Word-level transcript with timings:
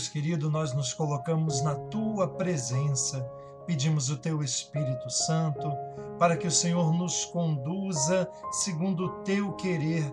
Deus 0.00 0.08
querido, 0.08 0.50
nós 0.50 0.72
nos 0.72 0.94
colocamos 0.94 1.60
na 1.60 1.74
tua 1.74 2.26
presença, 2.26 3.20
pedimos 3.66 4.08
o 4.08 4.16
teu 4.16 4.42
Espírito 4.42 5.10
Santo 5.10 5.70
para 6.18 6.38
que 6.38 6.46
o 6.46 6.50
Senhor 6.50 6.90
nos 6.94 7.26
conduza 7.26 8.26
segundo 8.50 9.04
o 9.04 9.08
teu 9.24 9.52
querer, 9.56 10.10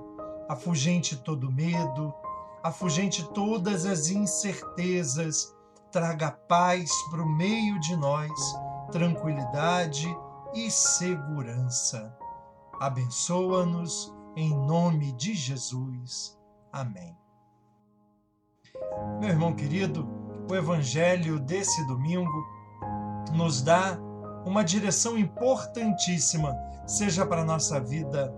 afugente 0.49 1.15
todo 1.15 1.49
medo, 1.49 2.13
afugente 2.62 3.23
todas 3.31 3.85
as 3.85 4.09
incertezas, 4.09 5.55
traga 5.90 6.31
paz 6.31 6.91
para 7.09 7.23
o 7.23 7.29
meio 7.29 7.79
de 7.79 7.95
nós, 7.95 8.29
tranquilidade 8.91 10.05
e 10.54 10.70
segurança. 10.70 12.13
Abençoa-nos 12.81 14.13
em 14.35 14.49
nome 14.49 15.13
de 15.13 15.34
Jesus. 15.34 16.38
Amém. 16.73 17.15
Meu 19.20 19.30
irmão 19.30 19.53
querido, 19.53 20.07
o 20.49 20.55
Evangelho 20.55 21.39
desse 21.39 21.85
domingo 21.88 22.45
nos 23.34 23.62
dá 23.62 23.98
uma 24.45 24.63
direção 24.63 25.17
importantíssima, 25.17 26.55
seja 26.85 27.26
para 27.26 27.41
a 27.41 27.45
nossa 27.45 27.80
vida 27.80 28.34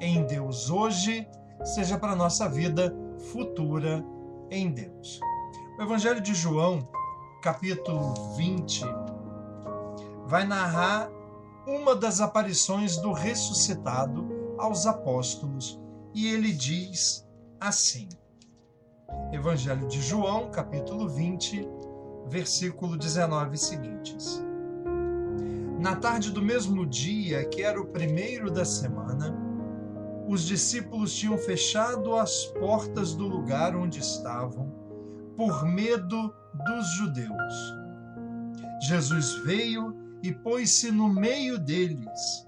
em 0.00 0.24
Deus 0.24 0.70
hoje, 0.70 1.28
seja 1.64 1.96
para 1.96 2.12
a 2.12 2.16
nossa 2.16 2.48
vida 2.48 2.94
futura 3.30 4.04
em 4.50 4.72
Deus. 4.72 5.20
O 5.78 5.82
Evangelho 5.82 6.20
de 6.20 6.34
João, 6.34 6.88
capítulo 7.40 8.14
20, 8.36 8.84
vai 10.26 10.44
narrar 10.44 11.08
uma 11.66 11.94
das 11.94 12.20
aparições 12.20 12.96
do 12.96 13.12
ressuscitado 13.12 14.56
aos 14.58 14.86
apóstolos 14.86 15.80
e 16.14 16.26
ele 16.26 16.52
diz 16.52 17.26
assim: 17.60 18.08
Evangelho 19.32 19.86
de 19.88 20.00
João, 20.00 20.50
capítulo 20.50 21.08
20, 21.08 21.68
versículo 22.26 22.96
19 22.96 23.56
seguintes. 23.56 24.42
Na 25.78 25.96
tarde 25.96 26.30
do 26.30 26.42
mesmo 26.42 26.86
dia, 26.86 27.44
que 27.44 27.62
era 27.62 27.80
o 27.80 27.86
primeiro 27.86 28.50
da 28.50 28.64
semana, 28.64 29.34
os 30.28 30.44
discípulos 30.44 31.14
tinham 31.14 31.36
fechado 31.36 32.14
as 32.14 32.46
portas 32.58 33.14
do 33.14 33.26
lugar 33.26 33.74
onde 33.74 33.98
estavam, 33.98 34.72
por 35.36 35.64
medo 35.64 36.34
dos 36.66 36.86
judeus. 36.98 37.74
Jesus 38.82 39.34
veio 39.44 39.96
e 40.22 40.32
pôs-se 40.32 40.90
no 40.90 41.08
meio 41.08 41.58
deles 41.58 42.46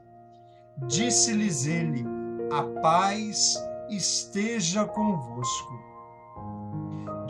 Disse-lhes 0.88 1.66
ele: 1.66 2.04
A 2.50 2.62
paz 2.80 3.56
esteja 3.88 4.84
convosco. 4.84 5.93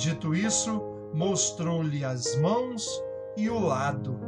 Dito 0.04 0.34
isso, 0.34 0.82
mostrou-lhe 1.14 2.04
as 2.04 2.36
mãos 2.36 2.86
e 3.38 3.48
o 3.48 3.58
lado. 3.58 4.20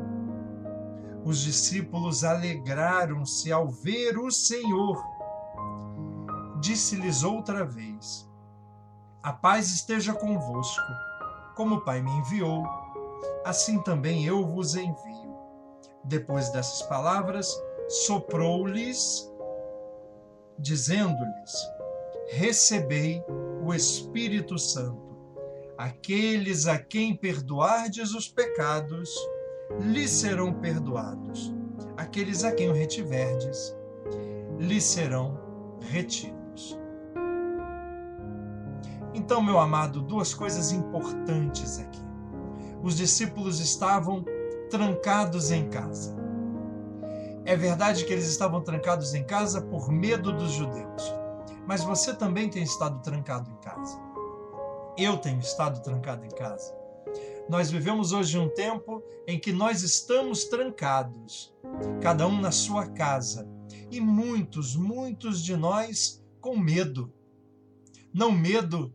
Os 1.22 1.42
discípulos 1.42 2.24
alegraram-se 2.24 3.52
ao 3.52 3.68
ver 3.68 4.16
o 4.16 4.30
Senhor. 4.30 5.04
Disse-lhes 6.62 7.22
outra 7.22 7.62
vez: 7.62 8.26
A 9.22 9.34
paz 9.34 9.68
esteja 9.68 10.14
convosco. 10.14 10.80
Como 11.54 11.74
o 11.74 11.84
Pai 11.84 12.00
me 12.00 12.10
enviou, 12.10 12.64
assim 13.44 13.78
também 13.82 14.24
eu 14.24 14.46
vos 14.46 14.76
envio. 14.76 15.36
Depois 16.04 16.48
dessas 16.52 16.80
palavras, 16.88 17.54
soprou-lhes, 17.86 19.30
dizendo-lhes: 20.58 21.52
Recebei 22.30 23.22
o 23.62 23.74
Espírito 23.74 24.58
Santo. 24.58 25.05
Aqueles 25.78 26.66
a 26.66 26.78
quem 26.78 27.14
perdoardes 27.14 28.14
os 28.14 28.28
pecados, 28.28 29.10
lhes 29.80 30.10
serão 30.10 30.52
perdoados. 30.52 31.54
Aqueles 31.96 32.44
a 32.44 32.52
quem 32.52 32.70
o 32.70 32.72
retiverdes, 32.72 33.76
lhes 34.58 34.84
serão 34.84 35.38
retidos. 35.80 36.78
Então, 39.12 39.42
meu 39.42 39.58
amado, 39.58 40.00
duas 40.00 40.32
coisas 40.32 40.72
importantes 40.72 41.78
aqui. 41.78 42.04
Os 42.82 42.96
discípulos 42.96 43.60
estavam 43.60 44.24
trancados 44.70 45.50
em 45.50 45.68
casa. 45.68 46.16
É 47.44 47.54
verdade 47.54 48.04
que 48.04 48.12
eles 48.12 48.28
estavam 48.28 48.62
trancados 48.62 49.14
em 49.14 49.24
casa 49.24 49.60
por 49.60 49.90
medo 49.90 50.32
dos 50.32 50.52
judeus. 50.52 51.14
Mas 51.66 51.82
você 51.82 52.14
também 52.14 52.48
tem 52.48 52.62
estado 52.62 53.00
trancado 53.00 53.50
em 53.50 53.56
casa. 53.56 54.05
Eu 54.96 55.18
tenho 55.18 55.40
estado 55.40 55.82
trancado 55.82 56.24
em 56.24 56.30
casa. 56.30 56.74
Nós 57.48 57.70
vivemos 57.70 58.12
hoje 58.12 58.38
um 58.38 58.48
tempo 58.48 59.02
em 59.26 59.38
que 59.38 59.52
nós 59.52 59.82
estamos 59.82 60.44
trancados, 60.44 61.54
cada 62.00 62.26
um 62.26 62.40
na 62.40 62.50
sua 62.50 62.86
casa, 62.86 63.48
e 63.90 64.00
muitos, 64.00 64.74
muitos 64.74 65.44
de 65.44 65.56
nós 65.56 66.24
com 66.40 66.56
medo. 66.56 67.12
Não 68.12 68.32
medo, 68.32 68.92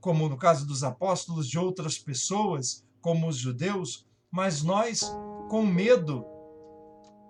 como 0.00 0.28
no 0.28 0.36
caso 0.36 0.66
dos 0.66 0.84
apóstolos, 0.84 1.48
de 1.48 1.58
outras 1.58 1.98
pessoas, 1.98 2.84
como 3.00 3.26
os 3.26 3.36
judeus, 3.36 4.06
mas 4.30 4.62
nós 4.62 5.00
com 5.48 5.64
medo 5.64 6.24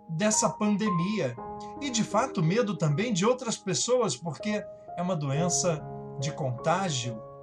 dessa 0.08 0.48
pandemia. 0.48 1.36
E 1.80 1.88
de 1.88 2.02
fato, 2.02 2.42
medo 2.42 2.76
também 2.76 3.12
de 3.12 3.24
outras 3.24 3.56
pessoas, 3.56 4.16
porque 4.16 4.64
é 4.96 5.02
uma 5.02 5.16
doença 5.16 5.82
de 6.20 6.32
contágio. 6.32 7.33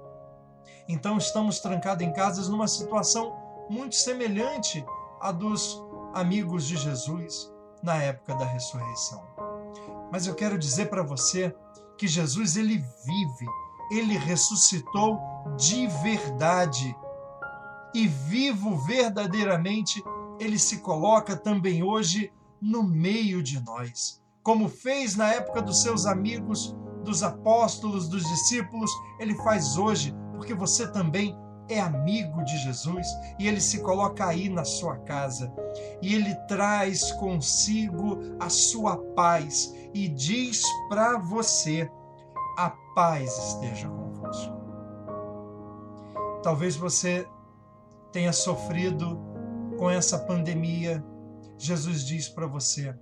Então, 0.88 1.18
estamos 1.18 1.60
trancados 1.60 2.04
em 2.04 2.12
casas 2.12 2.48
numa 2.48 2.68
situação 2.68 3.34
muito 3.68 3.94
semelhante 3.94 4.84
à 5.20 5.32
dos 5.32 5.82
amigos 6.14 6.66
de 6.66 6.76
Jesus 6.76 7.50
na 7.82 7.96
época 7.96 8.34
da 8.34 8.44
ressurreição. 8.44 9.22
Mas 10.10 10.26
eu 10.26 10.34
quero 10.34 10.58
dizer 10.58 10.90
para 10.90 11.02
você 11.02 11.54
que 11.96 12.06
Jesus 12.06 12.56
ele 12.56 12.78
vive, 12.78 13.46
ele 13.90 14.16
ressuscitou 14.16 15.18
de 15.56 15.86
verdade. 15.86 16.96
E 17.94 18.06
vivo 18.06 18.76
verdadeiramente, 18.76 20.02
ele 20.38 20.58
se 20.58 20.78
coloca 20.78 21.36
também 21.36 21.82
hoje 21.82 22.32
no 22.60 22.82
meio 22.82 23.42
de 23.42 23.60
nós. 23.60 24.20
Como 24.42 24.68
fez 24.68 25.14
na 25.14 25.32
época 25.32 25.62
dos 25.62 25.82
seus 25.82 26.06
amigos, 26.06 26.74
dos 27.04 27.22
apóstolos, 27.22 28.08
dos 28.08 28.24
discípulos, 28.24 28.90
ele 29.18 29.34
faz 29.36 29.76
hoje, 29.76 30.14
porque 30.42 30.54
você 30.54 30.88
também 30.88 31.38
é 31.68 31.78
amigo 31.78 32.42
de 32.42 32.58
Jesus 32.58 33.06
e 33.38 33.46
ele 33.46 33.60
se 33.60 33.80
coloca 33.80 34.26
aí 34.26 34.48
na 34.48 34.64
sua 34.64 34.98
casa 34.98 35.52
e 36.02 36.16
ele 36.16 36.34
traz 36.48 37.12
consigo 37.12 38.18
a 38.40 38.48
sua 38.48 38.96
paz 39.14 39.72
e 39.94 40.08
diz 40.08 40.64
para 40.88 41.16
você: 41.16 41.88
a 42.58 42.70
paz 42.92 43.38
esteja 43.38 43.88
convosco. 43.88 44.52
Talvez 46.42 46.74
você 46.74 47.24
tenha 48.10 48.32
sofrido 48.32 49.16
com 49.78 49.88
essa 49.88 50.18
pandemia, 50.18 51.04
Jesus 51.56 52.04
diz 52.04 52.28
para 52.28 52.48
você: 52.48 52.92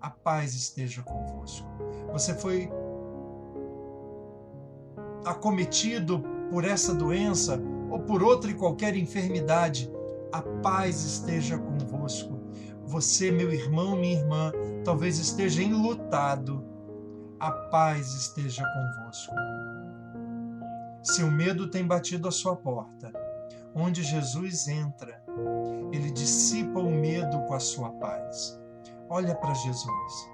a 0.00 0.10
paz 0.10 0.52
esteja 0.52 1.04
convosco. 1.04 1.64
Você 2.12 2.34
foi 2.34 2.68
acometido 5.24 6.37
por 6.50 6.64
essa 6.64 6.94
doença 6.94 7.60
ou 7.90 8.00
por 8.00 8.22
outra 8.22 8.50
e 8.50 8.54
qualquer 8.54 8.96
enfermidade, 8.96 9.90
a 10.32 10.42
paz 10.42 11.04
esteja 11.04 11.58
convosco. 11.58 12.38
Você, 12.84 13.30
meu 13.30 13.52
irmão, 13.52 13.96
minha 13.96 14.18
irmã, 14.18 14.52
talvez 14.84 15.18
esteja 15.18 15.62
enlutado, 15.62 16.64
a 17.38 17.50
paz 17.50 18.14
esteja 18.14 18.64
convosco. 18.64 19.34
Se 21.02 21.22
o 21.22 21.30
medo 21.30 21.70
tem 21.70 21.86
batido 21.86 22.28
a 22.28 22.32
sua 22.32 22.56
porta, 22.56 23.12
onde 23.74 24.02
Jesus 24.02 24.68
entra, 24.68 25.22
ele 25.92 26.10
dissipa 26.10 26.80
o 26.80 26.90
medo 26.90 27.40
com 27.42 27.54
a 27.54 27.60
sua 27.60 27.90
paz. 27.90 28.58
Olha 29.08 29.34
para 29.34 29.54
Jesus. 29.54 30.30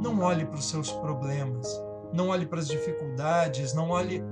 Não 0.00 0.20
olhe 0.20 0.46
para 0.46 0.58
os 0.58 0.68
seus 0.68 0.90
problemas, 0.92 1.68
não 2.12 2.28
olhe 2.28 2.46
para 2.46 2.60
as 2.60 2.68
dificuldades, 2.68 3.74
não 3.74 3.90
olhe, 3.90 4.22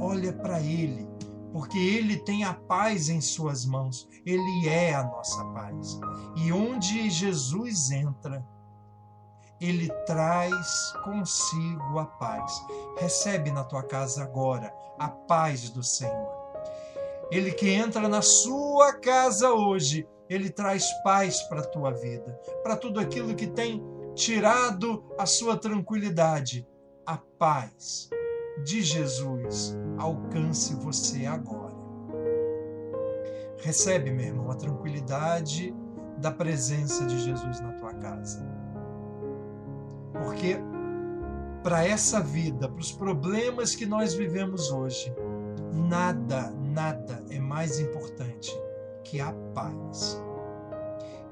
olha 0.00 0.32
para 0.32 0.60
ele, 0.60 1.08
porque 1.52 1.78
ele 1.78 2.16
tem 2.18 2.44
a 2.44 2.54
paz 2.54 3.08
em 3.08 3.20
suas 3.20 3.64
mãos. 3.64 4.08
Ele 4.24 4.68
é 4.68 4.94
a 4.94 5.04
nossa 5.04 5.44
paz. 5.46 5.98
E 6.36 6.52
onde 6.52 7.10
Jesus 7.10 7.90
entra, 7.90 8.44
ele 9.60 9.88
traz 10.06 10.92
consigo 11.04 11.98
a 11.98 12.06
paz. 12.06 12.64
Recebe 12.98 13.50
na 13.50 13.64
tua 13.64 13.82
casa 13.82 14.22
agora 14.22 14.72
a 14.98 15.08
paz 15.08 15.70
do 15.70 15.82
Senhor. 15.82 16.38
Ele 17.30 17.52
que 17.52 17.68
entra 17.68 18.08
na 18.08 18.22
sua 18.22 18.94
casa 18.94 19.52
hoje, 19.52 20.08
ele 20.30 20.50
traz 20.50 20.90
paz 21.02 21.42
para 21.42 21.60
a 21.60 21.66
tua 21.66 21.90
vida, 21.92 22.38
para 22.62 22.76
tudo 22.76 23.00
aquilo 23.00 23.34
que 23.34 23.46
tem 23.46 23.82
tirado 24.14 25.04
a 25.18 25.26
sua 25.26 25.56
tranquilidade. 25.56 26.66
a 27.06 27.16
paz 27.38 28.10
de 28.64 28.82
Jesus 28.82 29.76
alcance 29.98 30.74
você 30.74 31.26
agora. 31.26 31.76
Recebe, 33.58 34.10
meu 34.10 34.26
irmão, 34.26 34.50
a 34.50 34.54
tranquilidade 34.54 35.74
da 36.18 36.30
presença 36.30 37.06
de 37.06 37.18
Jesus 37.18 37.60
na 37.60 37.72
tua 37.72 37.92
casa. 37.94 38.46
Porque 40.12 40.58
para 41.62 41.84
essa 41.84 42.20
vida, 42.20 42.68
para 42.68 42.80
os 42.80 42.92
problemas 42.92 43.74
que 43.74 43.84
nós 43.84 44.14
vivemos 44.14 44.70
hoje, 44.70 45.12
nada, 45.72 46.50
nada 46.50 47.24
é 47.30 47.38
mais 47.38 47.80
importante 47.80 48.52
que 49.04 49.20
a 49.20 49.32
paz. 49.54 50.22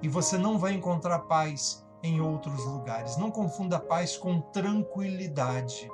E 0.03 0.09
você 0.09 0.37
não 0.37 0.59
vai 0.59 0.73
encontrar 0.73 1.21
paz 1.21 1.87
em 2.03 2.21
outros 2.21 2.65
lugares. 2.65 3.17
Não 3.17 3.31
confunda 3.31 3.79
paz 3.79 4.17
com 4.17 4.41
tranquilidade. 4.41 5.91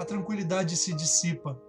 A 0.00 0.04
tranquilidade 0.06 0.78
se 0.78 0.94
dissipa 0.94 1.60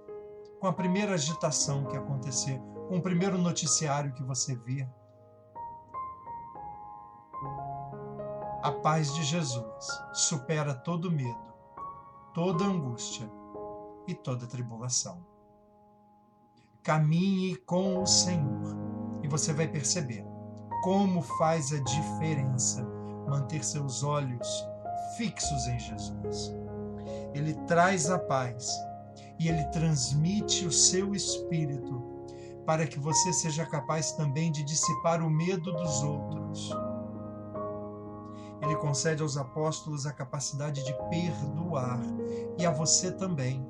com 0.57 0.65
a 0.65 0.71
primeira 0.71 1.15
agitação 1.15 1.83
que 1.83 1.97
acontecer, 1.97 2.57
com 2.87 2.95
o 2.95 3.01
primeiro 3.01 3.37
noticiário 3.37 4.13
que 4.13 4.23
você 4.23 4.55
vê. 4.55 4.87
A 8.63 8.71
paz 8.71 9.13
de 9.13 9.21
Jesus 9.21 9.85
supera 10.13 10.73
todo 10.73 11.11
medo, 11.11 11.53
toda 12.33 12.63
angústia 12.63 13.29
e 14.07 14.15
toda 14.15 14.47
tribulação. 14.47 15.21
Caminhe 16.81 17.57
com 17.57 18.01
o 18.01 18.07
Senhor 18.07 18.77
e 19.21 19.27
você 19.27 19.51
vai 19.51 19.67
perceber 19.67 20.25
como 20.81 21.21
faz 21.21 21.73
a 21.73 21.83
diferença 21.83 22.81
manter 23.27 23.61
seus 23.61 24.03
olhos 24.03 24.47
fixos 25.17 25.67
em 25.67 25.77
Jesus. 25.77 26.61
Ele 27.33 27.53
traz 27.65 28.09
a 28.09 28.19
paz 28.19 28.69
e 29.39 29.47
ele 29.47 29.63
transmite 29.65 30.65
o 30.65 30.71
seu 30.71 31.15
espírito 31.15 32.03
para 32.65 32.85
que 32.85 32.99
você 32.99 33.33
seja 33.33 33.65
capaz 33.65 34.11
também 34.11 34.51
de 34.51 34.63
dissipar 34.63 35.21
o 35.21 35.29
medo 35.29 35.73
dos 35.73 36.03
outros. 36.03 36.71
Ele 38.61 38.75
concede 38.75 39.23
aos 39.23 39.37
apóstolos 39.37 40.05
a 40.05 40.13
capacidade 40.13 40.83
de 40.85 40.93
perdoar 41.09 41.99
e 42.59 42.65
a 42.65 42.71
você 42.71 43.11
também, 43.11 43.65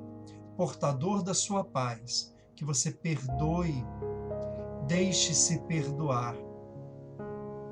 portador 0.56 1.22
da 1.22 1.32
sua 1.32 1.64
paz, 1.64 2.34
que 2.54 2.64
você 2.64 2.90
perdoe, 2.90 3.82
deixe-se 4.86 5.58
perdoar 5.60 6.36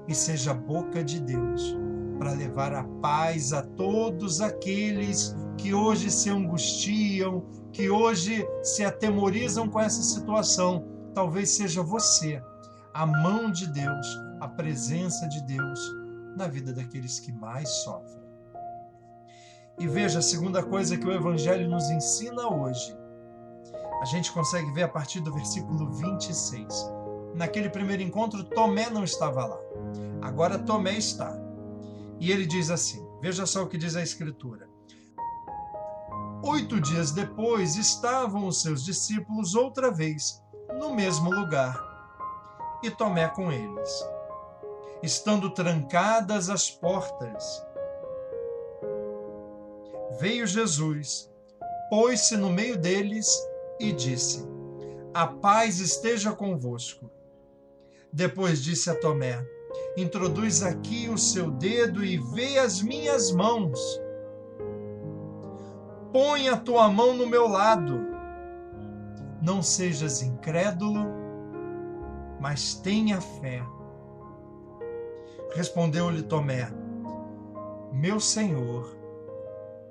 e 0.09 0.15
seja 0.15 0.55
boca 0.55 1.05
de 1.05 1.21
Deus 1.21 1.80
para 2.21 2.33
levar 2.33 2.75
a 2.75 2.85
paz 3.01 3.55
a 3.55 3.63
todos 3.63 4.43
aqueles 4.43 5.35
que 5.57 5.73
hoje 5.73 6.11
se 6.11 6.29
angustiam, 6.29 7.43
que 7.73 7.89
hoje 7.89 8.47
se 8.63 8.85
atemorizam 8.85 9.67
com 9.67 9.81
essa 9.81 10.03
situação. 10.03 10.85
Talvez 11.15 11.49
seja 11.49 11.83
você, 11.83 12.43
a 12.93 13.07
mão 13.07 13.51
de 13.51 13.67
Deus, 13.69 14.07
a 14.39 14.47
presença 14.47 15.27
de 15.29 15.41
Deus 15.47 15.81
na 16.37 16.47
vida 16.47 16.75
daqueles 16.75 17.19
que 17.19 17.33
mais 17.33 17.71
sofrem. 17.85 18.21
E 19.79 19.89
veja 19.89 20.19
a 20.19 20.23
segunda 20.23 20.63
coisa 20.63 20.99
que 20.99 21.07
o 21.07 21.13
Evangelho 21.13 21.71
nos 21.71 21.89
ensina 21.89 22.49
hoje. 22.49 22.95
A 24.03 24.05
gente 24.05 24.31
consegue 24.31 24.71
ver 24.73 24.83
a 24.83 24.89
partir 24.89 25.21
do 25.21 25.33
versículo 25.33 25.91
26. 25.91 26.93
Naquele 27.35 27.71
primeiro 27.71 28.03
encontro, 28.03 28.45
Tomé 28.45 28.91
não 28.91 29.05
estava 29.05 29.47
lá. 29.47 29.59
Agora 30.21 30.59
Tomé 30.59 30.99
está. 30.99 31.50
E 32.21 32.31
ele 32.31 32.47
diz 32.47 32.71
assim: 32.71 33.05
veja 33.21 33.47
só 33.47 33.63
o 33.63 33.67
que 33.67 33.79
diz 33.79 33.97
a 33.97 34.03
Escritura. 34.03 34.69
Oito 36.45 36.81
dias 36.81 37.11
depois 37.11 37.77
estavam 37.77 38.47
os 38.47 38.63
seus 38.63 38.85
discípulos 38.85 39.55
outra 39.55 39.91
vez 39.91 40.43
no 40.79 40.95
mesmo 40.95 41.31
lugar, 41.31 41.79
e 42.83 42.91
Tomé 42.91 43.29
com 43.29 43.51
eles. 43.51 44.07
Estando 45.03 45.51
trancadas 45.51 46.51
as 46.51 46.71
portas, 46.71 47.65
veio 50.19 50.47
Jesus, 50.47 51.31
pôs-se 51.89 52.37
no 52.37 52.51
meio 52.51 52.77
deles 52.77 53.27
e 53.79 53.93
disse: 53.93 54.47
A 55.15 55.27
paz 55.27 55.81
esteja 55.81 56.33
convosco. 56.33 57.11
Depois 58.13 58.63
disse 58.63 58.91
a 58.91 58.95
Tomé: 58.95 59.43
Introduz 59.97 60.63
aqui 60.63 61.09
o 61.09 61.19
seu 61.19 61.51
dedo 61.51 62.05
e 62.05 62.17
vê 62.17 62.59
as 62.59 62.81
minhas 62.81 63.33
mãos. 63.33 64.01
Põe 66.13 66.49
a 66.49 66.57
tua 66.57 66.89
mão 66.89 67.15
no 67.15 67.27
meu 67.27 67.49
lado. 67.49 68.01
Não 69.43 69.63
sejas 69.63 70.23
incrédulo, 70.23 71.07
mas 72.41 72.75
tenha 72.75 73.21
fé. 73.21 73.63
Respondeu-lhe 75.55 76.23
Tomé: 76.23 76.71
Meu 77.93 78.21
Senhor 78.21 78.97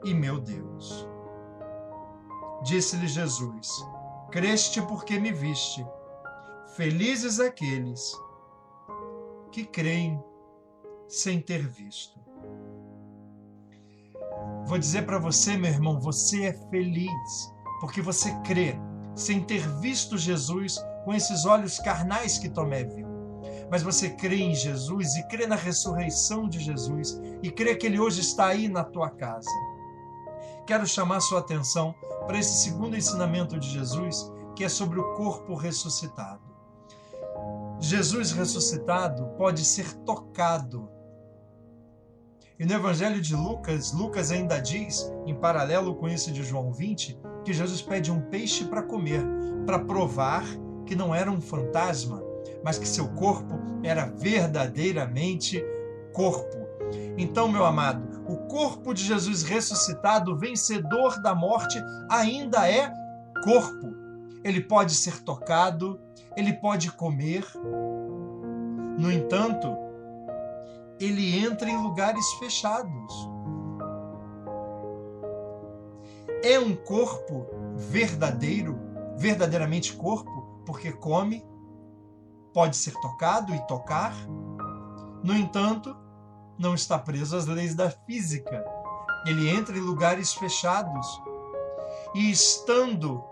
e 0.06 0.14
meu 0.14 0.40
Deus. 0.40 1.08
Disse-lhe 2.64 3.08
Jesus: 3.08 3.86
Creste 4.32 4.82
porque 4.84 5.20
me 5.20 5.32
viste. 5.32 5.86
Felizes 6.76 7.40
aqueles 7.40 8.14
que 9.52 9.66
creem 9.66 10.22
sem 11.08 11.42
ter 11.42 11.68
visto. 11.68 12.20
Vou 14.66 14.78
dizer 14.78 15.06
para 15.06 15.18
você, 15.18 15.58
meu 15.58 15.72
irmão, 15.72 16.00
você 16.00 16.46
é 16.46 16.54
feliz 16.70 17.54
porque 17.80 18.02
você 18.02 18.32
crê 18.42 18.76
sem 19.16 19.44
ter 19.44 19.68
visto 19.80 20.18
Jesus 20.18 20.78
com 21.04 21.14
esses 21.14 21.46
olhos 21.46 21.80
carnais 21.80 22.38
que 22.38 22.50
Tomé 22.50 22.84
viu. 22.84 23.08
Mas 23.72 23.84
você 23.84 24.10
crê 24.10 24.38
em 24.38 24.56
Jesus 24.56 25.16
e 25.16 25.28
crê 25.28 25.48
na 25.48 25.56
ressurreição 25.56 26.48
de 26.48 26.60
Jesus 26.60 27.20
e 27.42 27.52
crê 27.52 27.76
que 27.76 27.86
ele 27.86 28.00
hoje 28.00 28.22
está 28.22 28.48
aí 28.48 28.68
na 28.68 28.84
tua 28.84 29.10
casa. 29.10 29.50
Quero 30.66 30.86
chamar 30.86 31.20
sua 31.20 31.40
atenção 31.40 31.96
para 32.28 32.38
esse 32.38 32.64
segundo 32.64 32.96
ensinamento 32.96 33.60
de 33.60 33.68
Jesus, 33.70 34.32
que 34.56 34.64
é 34.64 34.70
sobre 34.70 35.00
o 35.00 35.16
corpo 35.16 35.56
ressuscitado. 35.56 36.49
Jesus 37.80 38.32
ressuscitado 38.32 39.26
pode 39.38 39.64
ser 39.64 39.94
tocado. 40.00 40.90
E 42.60 42.66
no 42.66 42.74
Evangelho 42.74 43.22
de 43.22 43.34
Lucas, 43.36 43.94
Lucas 43.94 44.32
ainda 44.32 44.60
diz, 44.60 45.10
em 45.26 45.34
paralelo 45.34 45.96
com 45.96 46.10
isso 46.10 46.30
de 46.32 46.44
João 46.44 46.74
20, 46.74 47.18
que 47.46 47.54
Jesus 47.54 47.82
pede 47.82 48.12
um 48.12 48.20
peixe 48.20 48.66
para 48.66 48.84
comer, 48.84 49.22
para 49.66 49.80
provar 49.80 50.44
que 50.86 50.94
não 50.94 51.16
era 51.16 51.32
um 51.32 51.40
fantasma, 51.40 52.22
mas 52.62 52.78
que 52.78 52.88
seu 52.88 53.08
corpo 53.14 53.58
era 53.82 54.08
verdadeiramente 54.08 55.64
corpo. 56.14 56.58
Então, 57.18 57.48
meu 57.48 57.64
amado, 57.64 58.24
o 58.28 58.36
corpo 58.48 58.94
de 58.94 59.04
Jesus 59.04 59.44
ressuscitado, 59.44 60.38
vencedor 60.38 61.22
da 61.22 61.34
morte, 61.34 61.82
ainda 62.10 62.70
é 62.70 62.92
corpo. 63.44 63.99
Ele 64.50 64.62
pode 64.62 64.96
ser 64.96 65.22
tocado, 65.22 66.02
ele 66.36 66.54
pode 66.54 66.92
comer. 66.92 67.46
No 68.98 69.12
entanto, 69.12 69.68
ele 71.00 71.38
entra 71.38 71.70
em 71.70 71.78
lugares 71.78 72.26
fechados. 72.40 73.30
É 76.44 76.60
um 76.60 76.76
corpo 76.76 77.46
verdadeiro, 77.76 78.76
verdadeiramente 79.18 79.94
corpo, 79.94 80.64
porque 80.66 80.92
come, 80.94 81.46
pode 82.52 82.76
ser 82.76 82.94
tocado 83.02 83.54
e 83.54 83.68
tocar. 83.68 84.16
No 85.24 85.36
entanto, 85.36 85.96
não 86.58 86.74
está 86.74 86.98
preso 86.98 87.38
às 87.38 87.46
leis 87.46 87.76
da 87.76 87.92
física. 87.92 88.66
Ele 89.28 89.48
entra 89.48 89.78
em 89.78 89.82
lugares 89.82 90.34
fechados. 90.34 91.22
E 92.16 92.32
estando 92.32 93.24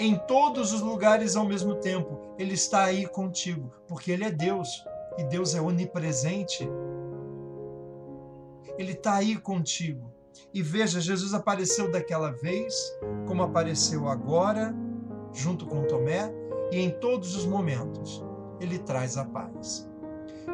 em 0.00 0.16
todos 0.16 0.72
os 0.72 0.80
lugares 0.80 1.36
ao 1.36 1.44
mesmo 1.44 1.74
tempo. 1.74 2.18
Ele 2.38 2.54
está 2.54 2.84
aí 2.84 3.06
contigo, 3.06 3.70
porque 3.86 4.10
Ele 4.10 4.24
é 4.24 4.30
Deus 4.30 4.82
e 5.18 5.24
Deus 5.24 5.54
é 5.54 5.60
onipresente. 5.60 6.66
Ele 8.78 8.92
está 8.92 9.16
aí 9.16 9.36
contigo. 9.36 10.10
E 10.54 10.62
veja, 10.62 11.00
Jesus 11.00 11.34
apareceu 11.34 11.90
daquela 11.90 12.32
vez, 12.32 12.74
como 13.26 13.42
apareceu 13.42 14.08
agora, 14.08 14.74
junto 15.32 15.66
com 15.66 15.84
Tomé, 15.84 16.32
e 16.72 16.80
em 16.80 16.90
todos 16.90 17.36
os 17.36 17.44
momentos 17.44 18.24
ele 18.58 18.78
traz 18.78 19.18
a 19.18 19.24
paz. 19.24 19.88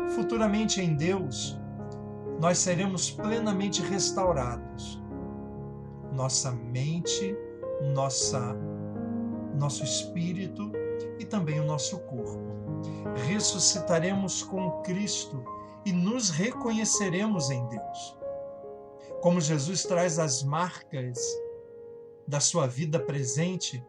Futuramente 0.09 0.81
em 0.81 0.97
Deus, 0.97 1.59
nós 2.41 2.59
seremos 2.59 3.11
plenamente 3.11 3.81
restaurados. 3.81 5.01
Nossa 6.13 6.51
mente, 6.51 7.37
nossa 7.95 8.57
nosso 9.57 9.83
espírito 9.85 10.73
e 11.19 11.25
também 11.25 11.61
o 11.61 11.65
nosso 11.65 11.99
corpo. 12.01 12.41
Ressuscitaremos 13.27 14.43
com 14.43 14.83
Cristo 14.83 15.43
e 15.85 15.93
nos 15.93 16.31
reconheceremos 16.31 17.51
em 17.51 17.67
Deus. 17.69 18.17
como 19.23 19.41
Jesus 19.41 19.83
traz 19.83 20.19
as 20.19 20.43
marcas 20.43 21.19
da 22.29 22.39
sua 22.39 22.67
vida 22.67 23.01
presente, 23.01 23.83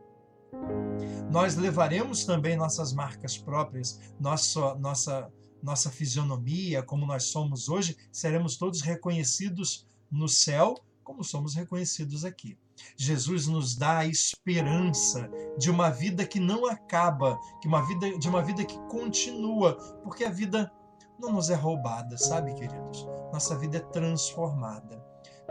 nós 1.30 1.56
levaremos 1.56 2.26
também 2.26 2.56
nossas 2.56 2.94
marcas 2.94 3.38
próprias, 3.38 4.00
nossa, 4.20 4.74
nossa, 4.76 5.32
nossa 5.62 5.92
fisionomia, 5.92 6.82
como 6.82 7.06
nós 7.06 7.26
somos 7.26 7.70
hoje, 7.70 7.98
seremos 8.12 8.58
todos 8.58 8.82
reconhecidos 8.82 9.88
no 10.10 10.28
céu, 10.28 10.76
como 11.04 11.24
somos 11.24 11.54
reconhecidos 11.54 12.24
aqui. 12.26 12.58
Jesus 12.96 13.48
nos 13.48 13.76
dá 13.76 14.00
a 14.00 14.06
esperança 14.06 15.30
de 15.58 15.70
uma 15.70 15.90
vida 15.90 16.26
que 16.26 16.40
não 16.40 16.66
acaba, 16.66 17.38
que 17.62 17.68
uma 17.68 17.82
vida 17.86 18.18
de 18.18 18.30
uma 18.30 18.42
vida 18.42 18.64
que 18.64 18.78
continua, 18.88 19.74
porque 20.04 20.24
a 20.24 20.30
vida 20.30 20.72
não 21.20 21.32
nos 21.32 21.50
é 21.50 21.56
roubada, 21.56 22.18
sabe, 22.18 22.54
queridos? 22.54 23.08
Nossa 23.34 23.58
vida 23.58 23.78
é 23.78 23.82
transformada. 23.82 25.04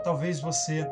Talvez 0.03 0.39
você 0.39 0.87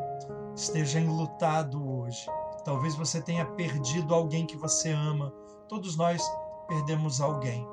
esteja 0.54 1.00
enlutado 1.00 1.82
hoje. 2.00 2.26
Talvez 2.64 2.94
você 2.94 3.20
tenha 3.22 3.46
perdido 3.46 4.14
alguém 4.14 4.46
que 4.46 4.56
você 4.56 4.90
ama. 4.90 5.32
Todos 5.68 5.96
nós 5.96 6.22
perdemos 6.68 7.20
alguém 7.20 7.66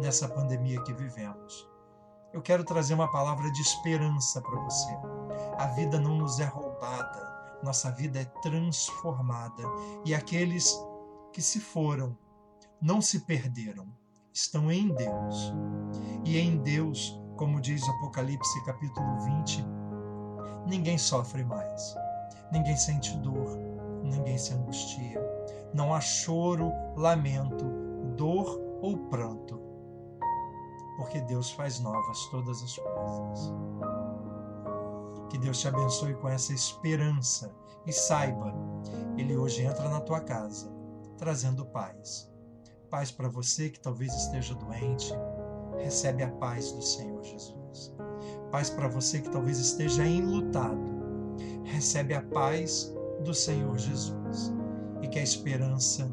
nessa 0.00 0.28
pandemia 0.28 0.82
que 0.82 0.92
vivemos. 0.92 1.68
Eu 2.32 2.42
quero 2.42 2.64
trazer 2.64 2.94
uma 2.94 3.10
palavra 3.10 3.50
de 3.50 3.62
esperança 3.62 4.42
para 4.42 4.60
você. 4.60 4.94
A 5.58 5.66
vida 5.68 5.98
não 5.98 6.16
nos 6.16 6.38
é 6.38 6.44
roubada 6.44 7.25
nossa 7.62 7.90
vida 7.90 8.20
é 8.20 8.24
transformada. 8.42 9.62
E 10.04 10.14
aqueles 10.14 10.78
que 11.32 11.42
se 11.42 11.60
foram 11.60 12.16
não 12.80 13.00
se 13.00 13.20
perderam, 13.20 13.86
estão 14.32 14.70
em 14.70 14.88
Deus. 14.88 15.52
E 16.24 16.38
em 16.38 16.58
Deus, 16.58 17.20
como 17.36 17.60
diz 17.60 17.82
Apocalipse 17.88 18.64
capítulo 18.64 19.18
20, 19.20 19.64
ninguém 20.66 20.98
sofre 20.98 21.44
mais, 21.44 21.94
ninguém 22.52 22.76
sente 22.76 23.16
dor, 23.18 23.58
ninguém 24.02 24.36
se 24.36 24.52
angustia. 24.52 25.20
Não 25.74 25.94
há 25.94 26.00
choro, 26.00 26.70
lamento, 26.96 27.64
dor 28.16 28.60
ou 28.82 28.96
pranto, 29.08 29.60
porque 30.96 31.20
Deus 31.22 31.50
faz 31.50 31.80
novas 31.80 32.26
todas 32.26 32.62
as 32.62 32.76
coisas. 32.76 33.52
Que 35.28 35.38
Deus 35.38 35.58
te 35.58 35.68
abençoe 35.68 36.14
com 36.14 36.28
essa 36.28 36.52
esperança 36.52 37.54
e 37.86 37.92
saiba, 37.92 38.52
Ele 39.16 39.36
hoje 39.36 39.62
entra 39.62 39.88
na 39.88 40.00
tua 40.00 40.20
casa 40.20 40.76
trazendo 41.18 41.64
paz. 41.66 42.30
Paz 42.90 43.10
para 43.10 43.28
você 43.28 43.70
que 43.70 43.80
talvez 43.80 44.14
esteja 44.14 44.54
doente, 44.54 45.12
recebe 45.78 46.22
a 46.22 46.30
paz 46.30 46.72
do 46.72 46.82
Senhor 46.82 47.22
Jesus. 47.22 47.94
Paz 48.50 48.70
para 48.70 48.88
você 48.88 49.20
que 49.20 49.30
talvez 49.30 49.58
esteja 49.58 50.04
enlutado, 50.04 50.80
recebe 51.64 52.14
a 52.14 52.22
paz 52.22 52.94
do 53.24 53.34
Senhor 53.34 53.76
Jesus. 53.76 54.52
E 55.02 55.08
que 55.08 55.18
a 55.18 55.22
esperança 55.22 56.10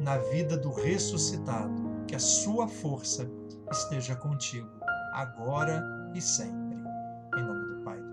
na 0.00 0.18
vida 0.18 0.56
do 0.56 0.72
ressuscitado, 0.72 2.04
que 2.06 2.14
a 2.14 2.18
sua 2.18 2.66
força 2.66 3.30
esteja 3.70 4.16
contigo, 4.16 4.68
agora 5.12 5.82
e 6.14 6.20
sempre. 6.20 6.67